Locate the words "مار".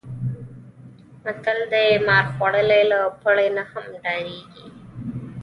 2.07-2.25